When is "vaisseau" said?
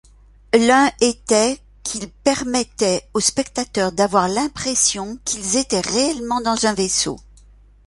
6.73-7.19